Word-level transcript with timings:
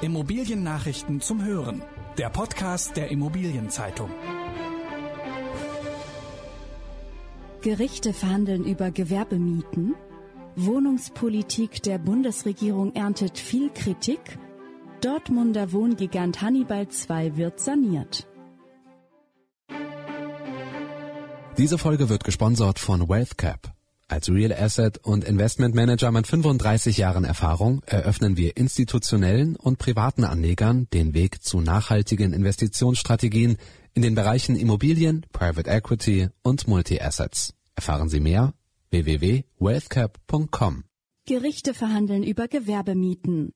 Immobiliennachrichten 0.00 1.20
zum 1.20 1.44
Hören. 1.44 1.82
Der 2.18 2.30
Podcast 2.30 2.96
der 2.96 3.10
Immobilienzeitung. 3.10 4.08
Gerichte 7.62 8.12
verhandeln 8.12 8.64
über 8.64 8.92
Gewerbemieten. 8.92 9.96
Wohnungspolitik 10.54 11.82
der 11.82 11.98
Bundesregierung 11.98 12.94
erntet 12.94 13.38
viel 13.38 13.70
Kritik. 13.70 14.20
Dortmunder 15.00 15.72
Wohngigant 15.72 16.42
Hannibal 16.42 16.86
II 16.86 17.36
wird 17.36 17.58
saniert. 17.58 18.28
Diese 21.56 21.76
Folge 21.76 22.08
wird 22.08 22.22
gesponsert 22.22 22.78
von 22.78 23.08
WealthCap. 23.08 23.72
Als 24.10 24.30
Real 24.30 24.54
Asset 24.54 24.96
und 25.04 25.22
Investment 25.22 25.74
Manager 25.74 26.10
mit 26.10 26.26
35 26.26 26.96
Jahren 26.96 27.24
Erfahrung 27.24 27.82
eröffnen 27.84 28.38
wir 28.38 28.56
institutionellen 28.56 29.54
und 29.54 29.78
privaten 29.78 30.24
Anlegern 30.24 30.88
den 30.94 31.12
Weg 31.12 31.42
zu 31.42 31.60
nachhaltigen 31.60 32.32
Investitionsstrategien 32.32 33.58
in 33.92 34.00
den 34.00 34.14
Bereichen 34.14 34.56
Immobilien, 34.56 35.26
Private 35.30 35.68
Equity 35.68 36.28
und 36.42 36.66
Multi-Assets. 36.66 37.52
Erfahren 37.76 38.08
Sie 38.08 38.20
mehr 38.20 38.54
www.wealthcap.com. 38.90 40.84
Gerichte 41.26 41.74
verhandeln 41.74 42.22
über 42.22 42.48
Gewerbemieten. 42.48 43.52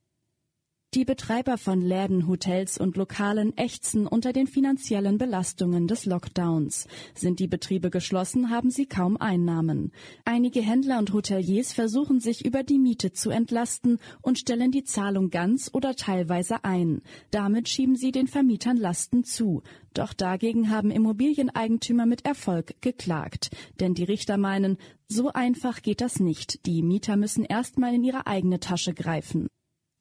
Die 0.94 1.06
Betreiber 1.06 1.56
von 1.56 1.80
Läden, 1.80 2.28
Hotels 2.28 2.76
und 2.76 2.98
Lokalen 2.98 3.56
ächzen 3.56 4.06
unter 4.06 4.34
den 4.34 4.46
finanziellen 4.46 5.16
Belastungen 5.16 5.86
des 5.86 6.04
Lockdowns. 6.04 6.86
Sind 7.14 7.40
die 7.40 7.46
Betriebe 7.46 7.88
geschlossen, 7.88 8.50
haben 8.50 8.70
sie 8.70 8.84
kaum 8.84 9.16
Einnahmen. 9.16 9.92
Einige 10.26 10.60
Händler 10.60 10.98
und 10.98 11.14
Hoteliers 11.14 11.72
versuchen 11.72 12.20
sich 12.20 12.44
über 12.44 12.62
die 12.62 12.78
Miete 12.78 13.10
zu 13.10 13.30
entlasten 13.30 14.00
und 14.20 14.38
stellen 14.38 14.70
die 14.70 14.84
Zahlung 14.84 15.30
ganz 15.30 15.70
oder 15.72 15.96
teilweise 15.96 16.62
ein. 16.62 17.00
Damit 17.30 17.70
schieben 17.70 17.96
sie 17.96 18.12
den 18.12 18.26
Vermietern 18.26 18.76
Lasten 18.76 19.24
zu. 19.24 19.62
Doch 19.94 20.12
dagegen 20.12 20.68
haben 20.68 20.90
Immobilieneigentümer 20.90 22.04
mit 22.04 22.26
Erfolg 22.26 22.74
geklagt. 22.82 23.48
Denn 23.80 23.94
die 23.94 24.04
Richter 24.04 24.36
meinen, 24.36 24.76
so 25.08 25.32
einfach 25.32 25.80
geht 25.80 26.02
das 26.02 26.20
nicht. 26.20 26.66
Die 26.66 26.82
Mieter 26.82 27.16
müssen 27.16 27.46
erstmal 27.46 27.94
in 27.94 28.04
ihre 28.04 28.26
eigene 28.26 28.60
Tasche 28.60 28.92
greifen. 28.92 29.48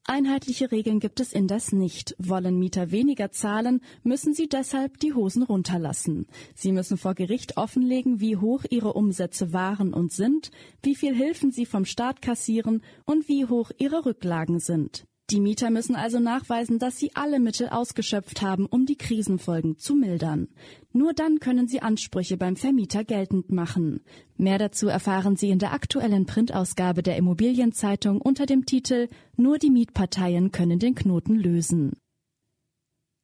Einheitliche 0.04 0.72
Regeln 0.72 0.98
gibt 0.98 1.20
es 1.20 1.32
indes 1.32 1.70
nicht. 1.70 2.16
Wollen 2.18 2.58
Mieter 2.58 2.90
weniger 2.90 3.30
zahlen, 3.30 3.80
müssen 4.02 4.34
sie 4.34 4.48
deshalb 4.48 4.98
die 4.98 5.14
Hosen 5.14 5.44
runterlassen. 5.44 6.26
Sie 6.56 6.72
müssen 6.72 6.96
vor 6.98 7.14
Gericht 7.14 7.56
offenlegen, 7.56 8.20
wie 8.20 8.36
hoch 8.36 8.64
ihre 8.68 8.94
Umsätze 8.94 9.52
waren 9.52 9.94
und 9.94 10.10
sind, 10.10 10.50
wie 10.82 10.96
viel 10.96 11.14
Hilfen 11.14 11.52
sie 11.52 11.66
vom 11.66 11.84
Staat 11.84 12.20
kassieren 12.20 12.82
und 13.04 13.28
wie 13.28 13.46
hoch 13.46 13.70
ihre 13.78 14.04
Rücklagen 14.04 14.58
sind. 14.58 15.06
Die 15.30 15.40
Mieter 15.40 15.70
müssen 15.70 15.94
also 15.94 16.18
nachweisen, 16.18 16.78
dass 16.78 16.98
sie 16.98 17.14
alle 17.14 17.40
Mittel 17.40 17.68
ausgeschöpft 17.68 18.42
haben, 18.42 18.66
um 18.66 18.84
die 18.84 18.96
Krisenfolgen 18.96 19.78
zu 19.78 19.94
mildern. 19.94 20.48
Nur 20.92 21.14
dann 21.14 21.38
können 21.38 21.68
sie 21.68 21.80
Ansprüche 21.80 22.36
beim 22.36 22.56
Vermieter 22.56 23.04
geltend 23.04 23.50
machen. 23.50 24.00
Mehr 24.36 24.58
dazu 24.58 24.88
erfahren 24.88 25.36
Sie 25.36 25.50
in 25.50 25.58
der 25.58 25.72
aktuellen 25.72 26.26
Printausgabe 26.26 27.02
der 27.02 27.16
Immobilienzeitung 27.16 28.20
unter 28.20 28.44
dem 28.44 28.66
Titel 28.66 29.08
Nur 29.36 29.58
die 29.58 29.70
Mietparteien 29.70 30.50
können 30.50 30.78
den 30.78 30.94
Knoten 30.94 31.36
lösen. 31.36 31.92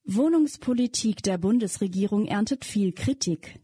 Wohnungspolitik 0.05 1.23
der 1.23 1.37
Bundesregierung 1.37 2.25
erntet 2.27 2.65
viel 2.65 2.93
Kritik. 2.93 3.61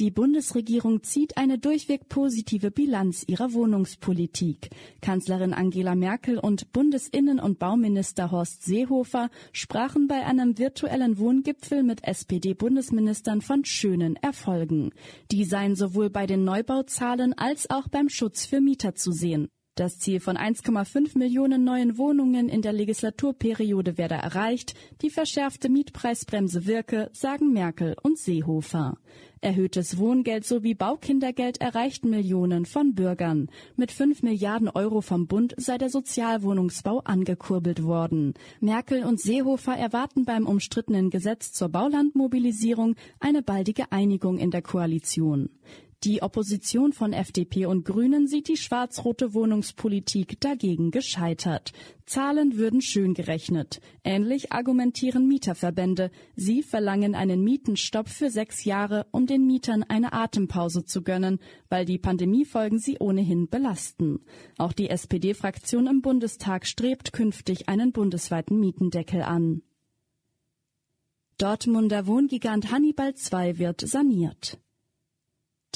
Die 0.00 0.10
Bundesregierung 0.10 1.02
zieht 1.02 1.36
eine 1.36 1.58
durchweg 1.58 2.08
positive 2.08 2.70
Bilanz 2.70 3.22
ihrer 3.26 3.52
Wohnungspolitik. 3.52 4.70
Kanzlerin 5.02 5.52
Angela 5.52 5.94
Merkel 5.94 6.38
und 6.38 6.72
Bundesinnen- 6.72 7.38
und 7.38 7.58
Bauminister 7.58 8.30
Horst 8.30 8.62
Seehofer 8.64 9.28
sprachen 9.52 10.08
bei 10.08 10.24
einem 10.24 10.56
virtuellen 10.56 11.18
Wohngipfel 11.18 11.82
mit 11.82 12.02
SPD-Bundesministern 12.02 13.42
von 13.42 13.66
schönen 13.66 14.16
Erfolgen. 14.16 14.92
Die 15.30 15.44
seien 15.44 15.76
sowohl 15.76 16.08
bei 16.08 16.26
den 16.26 16.44
Neubauzahlen 16.44 17.34
als 17.34 17.68
auch 17.68 17.88
beim 17.88 18.08
Schutz 18.08 18.46
für 18.46 18.62
Mieter 18.62 18.94
zu 18.94 19.12
sehen. 19.12 19.50
Das 19.76 19.98
Ziel 19.98 20.20
von 20.20 20.36
1,5 20.36 21.16
Millionen 21.16 21.64
neuen 21.64 21.96
Wohnungen 21.96 22.48
in 22.48 22.60
der 22.60 22.72
Legislaturperiode 22.72 23.96
werde 23.96 24.16
erreicht, 24.16 24.74
die 25.00 25.10
verschärfte 25.10 25.68
Mietpreisbremse 25.68 26.66
wirke, 26.66 27.08
sagen 27.12 27.52
Merkel 27.52 27.96
und 28.02 28.18
Seehofer. 28.18 28.98
Erhöhtes 29.40 29.96
Wohngeld 29.96 30.44
sowie 30.44 30.74
Baukindergeld 30.74 31.62
erreichten 31.62 32.10
Millionen 32.10 32.66
von 32.66 32.94
Bürgern. 32.94 33.48
Mit 33.74 33.90
5 33.90 34.22
Milliarden 34.22 34.68
Euro 34.68 35.00
vom 35.00 35.28
Bund 35.28 35.54
sei 35.56 35.78
der 35.78 35.88
Sozialwohnungsbau 35.88 36.98
angekurbelt 37.04 37.82
worden. 37.82 38.34
Merkel 38.60 39.04
und 39.04 39.18
Seehofer 39.18 39.76
erwarten 39.76 40.26
beim 40.26 40.46
umstrittenen 40.46 41.08
Gesetz 41.08 41.52
zur 41.52 41.70
Baulandmobilisierung 41.70 42.96
eine 43.18 43.40
baldige 43.40 43.90
Einigung 43.92 44.36
in 44.36 44.50
der 44.50 44.62
Koalition. 44.62 45.48
Die 46.02 46.22
Opposition 46.22 46.94
von 46.94 47.12
FDP 47.12 47.66
und 47.66 47.84
Grünen 47.84 48.26
sieht 48.26 48.48
die 48.48 48.56
schwarz-rote 48.56 49.34
Wohnungspolitik 49.34 50.40
dagegen 50.40 50.90
gescheitert. 50.90 51.74
Zahlen 52.06 52.56
würden 52.56 52.80
schön 52.80 53.12
gerechnet. 53.12 53.82
Ähnlich 54.02 54.50
argumentieren 54.50 55.28
Mieterverbände. 55.28 56.10
Sie 56.36 56.62
verlangen 56.62 57.14
einen 57.14 57.44
Mietenstopp 57.44 58.08
für 58.08 58.30
sechs 58.30 58.64
Jahre, 58.64 59.08
um 59.10 59.26
den 59.26 59.46
Mietern 59.46 59.82
eine 59.82 60.14
Atempause 60.14 60.86
zu 60.86 61.02
gönnen, 61.02 61.38
weil 61.68 61.84
die 61.84 61.98
Pandemiefolgen 61.98 62.78
sie 62.78 62.96
ohnehin 62.98 63.48
belasten. 63.48 64.20
Auch 64.56 64.72
die 64.72 64.88
SPD-Fraktion 64.88 65.86
im 65.86 66.00
Bundestag 66.00 66.66
strebt 66.66 67.12
künftig 67.12 67.68
einen 67.68 67.92
bundesweiten 67.92 68.58
Mietendeckel 68.58 69.20
an. 69.20 69.60
Dortmunder 71.36 72.06
Wohngigant 72.06 72.72
Hannibal 72.72 73.12
II 73.12 73.58
wird 73.58 73.82
saniert. 73.82 74.58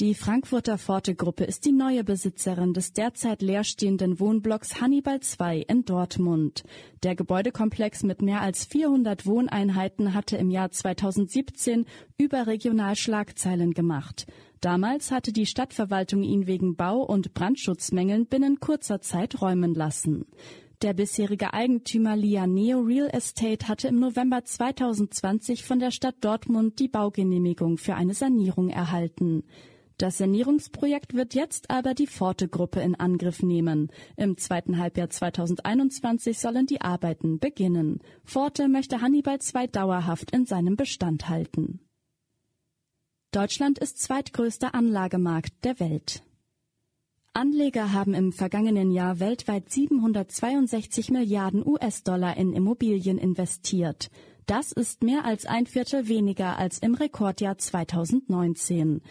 Die 0.01 0.13
Frankfurter 0.13 0.77
Forte-Gruppe 0.77 1.45
ist 1.45 1.63
die 1.63 1.71
neue 1.71 2.03
Besitzerin 2.03 2.73
des 2.73 2.91
derzeit 2.91 3.41
leerstehenden 3.41 4.19
Wohnblocks 4.19 4.81
Hannibal 4.81 5.21
II 5.21 5.63
in 5.69 5.85
Dortmund. 5.85 6.65
Der 7.03 7.15
Gebäudekomplex 7.15 8.03
mit 8.03 8.21
mehr 8.21 8.41
als 8.41 8.65
400 8.65 9.25
Wohneinheiten 9.25 10.13
hatte 10.13 10.35
im 10.35 10.49
Jahr 10.51 10.69
2017 10.69 11.85
überregional 12.17 12.97
Schlagzeilen 12.97 13.73
gemacht. 13.73 14.27
Damals 14.59 15.11
hatte 15.11 15.31
die 15.31 15.45
Stadtverwaltung 15.45 16.23
ihn 16.23 16.45
wegen 16.45 16.75
Bau- 16.75 17.05
und 17.05 17.33
Brandschutzmängeln 17.33 18.25
binnen 18.25 18.59
kurzer 18.59 18.99
Zeit 18.99 19.41
räumen 19.41 19.73
lassen. 19.73 20.25
Der 20.81 20.93
bisherige 20.93 21.53
Eigentümer 21.53 22.17
Lianeo 22.17 22.81
Real 22.81 23.09
Estate 23.13 23.69
hatte 23.69 23.87
im 23.87 24.01
November 24.01 24.43
2020 24.43 25.63
von 25.63 25.79
der 25.79 25.91
Stadt 25.91 26.17
Dortmund 26.19 26.79
die 26.79 26.89
Baugenehmigung 26.89 27.77
für 27.77 27.95
eine 27.95 28.13
Sanierung 28.13 28.67
erhalten. 28.67 29.45
Das 29.97 30.17
Sanierungsprojekt 30.17 31.13
wird 31.13 31.35
jetzt 31.35 31.69
aber 31.69 31.93
die 31.93 32.07
Forte-Gruppe 32.07 32.81
in 32.81 32.95
Angriff 32.95 33.41
nehmen. 33.41 33.91
Im 34.17 34.37
zweiten 34.37 34.77
Halbjahr 34.77 35.09
2021 35.09 36.37
sollen 36.37 36.65
die 36.65 36.81
Arbeiten 36.81 37.39
beginnen. 37.39 37.99
Forte 38.25 38.67
möchte 38.67 39.01
Hannibal 39.01 39.39
II 39.39 39.67
dauerhaft 39.69 40.31
in 40.31 40.45
seinem 40.45 40.75
Bestand 40.75 41.29
halten. 41.29 41.79
Deutschland 43.31 43.79
ist 43.79 44.01
zweitgrößter 44.01 44.75
Anlagemarkt 44.75 45.63
der 45.63 45.79
Welt. 45.79 46.23
Anleger 47.33 47.91
haben 47.91 48.13
im 48.13 48.31
vergangenen 48.31 48.91
Jahr 48.91 49.19
weltweit 49.19 49.69
762 49.69 51.09
Milliarden 51.09 51.65
US-Dollar 51.67 52.37
in 52.37 52.53
Immobilien 52.53 53.17
investiert. 53.17 54.09
Das 54.45 54.71
ist 54.71 55.03
mehr 55.03 55.25
als 55.25 55.45
ein 55.45 55.65
Viertel 55.65 56.07
weniger 56.07 56.57
als 56.57 56.79
im 56.79 56.95
Rekordjahr 56.95 57.57
2019. 57.57 59.01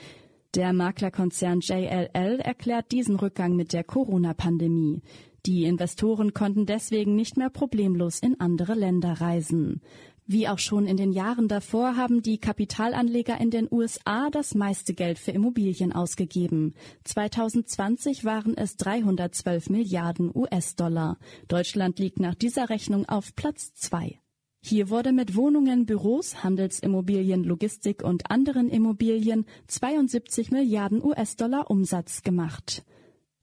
Der 0.54 0.72
Maklerkonzern 0.72 1.58
JLL 1.60 2.38
erklärt 2.38 2.92
diesen 2.92 3.16
Rückgang 3.16 3.56
mit 3.56 3.72
der 3.72 3.82
Corona-Pandemie. 3.82 5.02
Die 5.46 5.64
Investoren 5.64 6.32
konnten 6.32 6.64
deswegen 6.64 7.16
nicht 7.16 7.36
mehr 7.36 7.50
problemlos 7.50 8.20
in 8.20 8.38
andere 8.38 8.74
Länder 8.74 9.20
reisen. 9.20 9.82
Wie 10.26 10.46
auch 10.46 10.60
schon 10.60 10.86
in 10.86 10.96
den 10.96 11.12
Jahren 11.12 11.48
davor 11.48 11.96
haben 11.96 12.22
die 12.22 12.38
Kapitalanleger 12.38 13.38
in 13.40 13.50
den 13.50 13.66
USA 13.68 14.30
das 14.30 14.54
meiste 14.54 14.94
Geld 14.94 15.18
für 15.18 15.32
Immobilien 15.32 15.92
ausgegeben. 15.92 16.74
2020 17.02 18.24
waren 18.24 18.56
es 18.56 18.76
312 18.76 19.70
Milliarden 19.70 20.30
US-Dollar. 20.32 21.18
Deutschland 21.48 21.98
liegt 21.98 22.20
nach 22.20 22.36
dieser 22.36 22.70
Rechnung 22.70 23.06
auf 23.06 23.34
Platz 23.34 23.74
zwei. 23.74 24.20
Hier 24.66 24.88
wurde 24.88 25.12
mit 25.12 25.36
Wohnungen, 25.36 25.84
Büros, 25.84 26.42
Handelsimmobilien, 26.42 27.44
Logistik 27.44 28.02
und 28.02 28.30
anderen 28.30 28.70
Immobilien 28.70 29.44
72 29.66 30.50
Milliarden 30.52 31.04
US-Dollar 31.04 31.70
Umsatz 31.70 32.22
gemacht. 32.22 32.82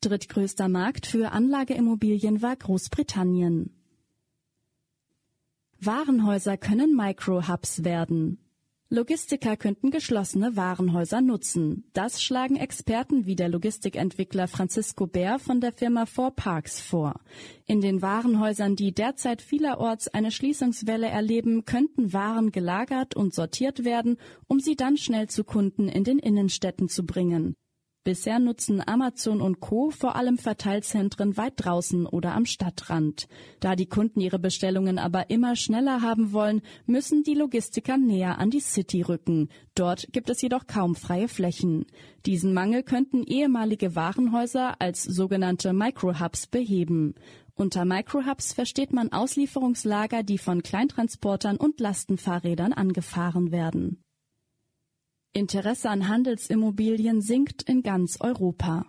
Drittgrößter 0.01 0.67
Markt 0.67 1.05
für 1.05 1.31
Anlageimmobilien 1.31 2.41
war 2.41 2.55
Großbritannien. 2.55 3.69
Warenhäuser 5.79 6.57
können 6.57 6.95
Micro-Hubs 6.95 7.83
werden. 7.83 8.39
Logistiker 8.93 9.55
könnten 9.55 9.89
geschlossene 9.89 10.57
Warenhäuser 10.57 11.21
nutzen. 11.21 11.85
Das 11.93 12.21
schlagen 12.21 12.57
Experten 12.57 13.25
wie 13.25 13.37
der 13.37 13.47
Logistikentwickler 13.47 14.49
Francisco 14.49 15.07
Bär 15.07 15.39
von 15.39 15.61
der 15.61 15.71
Firma 15.71 16.05
Four 16.05 16.31
Parks 16.31 16.81
vor. 16.81 17.21
In 17.65 17.79
den 17.79 18.01
Warenhäusern, 18.01 18.75
die 18.75 18.91
derzeit 18.93 19.41
vielerorts 19.41 20.09
eine 20.09 20.29
Schließungswelle 20.29 21.07
erleben, 21.07 21.63
könnten 21.63 22.11
Waren 22.11 22.51
gelagert 22.51 23.15
und 23.15 23.33
sortiert 23.33 23.85
werden, 23.85 24.17
um 24.49 24.59
sie 24.59 24.75
dann 24.75 24.97
schnell 24.97 25.29
zu 25.29 25.45
Kunden 25.45 25.87
in 25.87 26.03
den 26.03 26.19
Innenstädten 26.19 26.89
zu 26.89 27.05
bringen. 27.05 27.55
Bisher 28.03 28.39
nutzen 28.39 28.81
Amazon 28.83 29.41
und 29.41 29.59
Co. 29.59 29.91
vor 29.91 30.15
allem 30.15 30.39
Verteilzentren 30.39 31.37
weit 31.37 31.53
draußen 31.57 32.07
oder 32.07 32.33
am 32.33 32.47
Stadtrand. 32.47 33.27
Da 33.59 33.75
die 33.75 33.85
Kunden 33.85 34.21
ihre 34.21 34.39
Bestellungen 34.39 34.97
aber 34.97 35.29
immer 35.29 35.55
schneller 35.55 36.01
haben 36.01 36.33
wollen, 36.33 36.63
müssen 36.87 37.21
die 37.21 37.35
Logistiker 37.35 37.97
näher 37.97 38.39
an 38.39 38.49
die 38.49 38.59
City 38.59 39.03
rücken. 39.03 39.49
Dort 39.75 40.07
gibt 40.11 40.31
es 40.31 40.41
jedoch 40.41 40.65
kaum 40.65 40.95
freie 40.95 41.27
Flächen. 41.27 41.85
Diesen 42.25 42.55
Mangel 42.55 42.81
könnten 42.81 43.21
ehemalige 43.23 43.95
Warenhäuser 43.95 44.81
als 44.81 45.03
sogenannte 45.03 45.71
Microhubs 45.71 46.47
beheben. 46.47 47.13
Unter 47.53 47.85
Microhubs 47.85 48.53
versteht 48.53 48.93
man 48.93 49.11
Auslieferungslager, 49.11 50.23
die 50.23 50.39
von 50.39 50.63
Kleintransportern 50.63 51.57
und 51.57 51.79
Lastenfahrrädern 51.79 52.73
angefahren 52.73 53.51
werden. 53.51 54.03
Interesse 55.33 55.89
an 55.89 56.09
Handelsimmobilien 56.09 57.21
sinkt 57.21 57.63
in 57.63 57.83
ganz 57.83 58.19
Europa. 58.19 58.85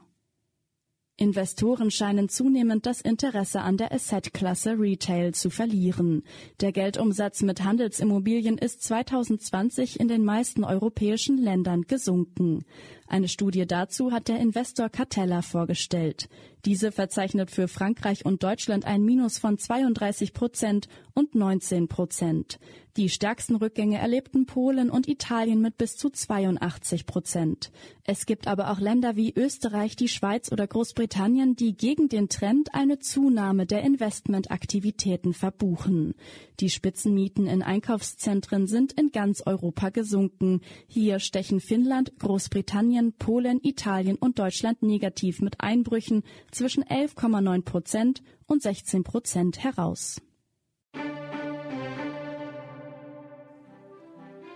Investoren 1.16 1.92
scheinen 1.92 2.28
zunehmend 2.28 2.84
das 2.84 3.00
Interesse 3.00 3.60
an 3.60 3.76
der 3.76 3.92
Asset-Klasse 3.92 4.76
Retail 4.76 5.34
zu 5.34 5.50
verlieren. 5.50 6.24
Der 6.60 6.72
Geldumsatz 6.72 7.42
mit 7.42 7.62
Handelsimmobilien 7.62 8.58
ist 8.58 8.82
2020 8.82 10.00
in 10.00 10.08
den 10.08 10.24
meisten 10.24 10.64
europäischen 10.64 11.38
Ländern 11.38 11.82
gesunken. 11.82 12.64
Eine 13.06 13.28
Studie 13.28 13.64
dazu 13.64 14.10
hat 14.10 14.26
der 14.26 14.40
Investor 14.40 14.88
Catella 14.88 15.42
vorgestellt. 15.42 16.28
Diese 16.64 16.92
verzeichnet 16.92 17.50
für 17.50 17.66
Frankreich 17.66 18.24
und 18.24 18.44
Deutschland 18.44 18.84
ein 18.84 19.02
Minus 19.02 19.38
von 19.38 19.58
32 19.58 20.32
Prozent 20.32 20.88
und 21.12 21.34
19 21.34 21.88
Prozent. 21.88 22.60
Die 22.98 23.08
stärksten 23.08 23.56
Rückgänge 23.56 23.98
erlebten 23.98 24.44
Polen 24.44 24.90
und 24.90 25.08
Italien 25.08 25.62
mit 25.62 25.78
bis 25.78 25.96
zu 25.96 26.10
82 26.10 27.06
Prozent. 27.06 27.72
Es 28.04 28.26
gibt 28.26 28.46
aber 28.46 28.70
auch 28.70 28.80
Länder 28.80 29.16
wie 29.16 29.32
Österreich, 29.34 29.96
die 29.96 30.08
Schweiz 30.08 30.52
oder 30.52 30.66
Großbritannien, 30.66 31.56
die 31.56 31.74
gegen 31.74 32.10
den 32.10 32.28
Trend 32.28 32.74
eine 32.74 32.98
Zunahme 32.98 33.64
der 33.64 33.82
Investmentaktivitäten 33.82 35.32
verbuchen. 35.32 36.14
Die 36.60 36.68
Spitzenmieten 36.68 37.46
in 37.46 37.62
Einkaufszentren 37.62 38.66
sind 38.66 38.92
in 38.92 39.10
ganz 39.10 39.42
Europa 39.46 39.88
gesunken. 39.88 40.60
Hier 40.86 41.18
stechen 41.18 41.60
Finnland, 41.60 42.12
Großbritannien, 42.18 43.14
Polen, 43.14 43.58
Italien 43.62 44.16
und 44.16 44.38
Deutschland 44.38 44.82
negativ 44.82 45.40
mit 45.40 45.60
Einbrüchen 45.60 46.24
zwischen 46.52 46.84
11,9 46.84 47.62
Prozent 47.64 48.22
und 48.46 48.62
16 48.62 49.02
Prozent 49.02 49.64
heraus. 49.64 50.22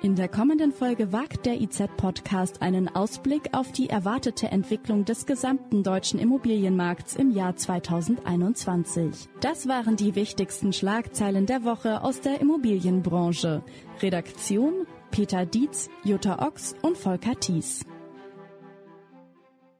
In 0.07 0.15
der 0.15 0.29
kommenden 0.29 0.73
Folge 0.73 1.13
wagt 1.13 1.47
der 1.47 1.61
IZ-Podcast 1.61 2.63
einen 2.63 2.89
Ausblick 2.89 3.49
auf 3.53 3.73
die 3.73 3.89
erwartete 3.89 4.47
Entwicklung 4.47 5.05
des 5.05 5.27
gesamten 5.27 5.83
deutschen 5.83 6.21
Immobilienmarkts 6.21 7.17
im 7.17 7.33
Jahr 7.33 7.57
2021. 7.57 9.29
Das 9.41 9.67
waren 9.67 9.97
die 9.97 10.15
wichtigsten 10.15 10.73
Schlagzeilen 10.73 11.47
der 11.47 11.65
Woche 11.65 12.05
aus 12.05 12.21
der 12.21 12.41
Immobilienbranche. 12.41 13.65
Redaktion 14.01 14.87
Peter 15.11 15.45
Dietz, 15.45 15.89
Jutta 16.05 16.47
Ochs 16.47 16.77
und 16.83 16.97
Volker 16.97 17.35
Thies. 17.41 17.85